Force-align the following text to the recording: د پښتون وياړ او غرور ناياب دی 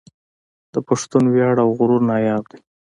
د 0.73 0.75
پښتون 0.87 1.23
وياړ 1.33 1.55
او 1.63 1.69
غرور 1.77 2.01
ناياب 2.09 2.43
دی 2.51 2.59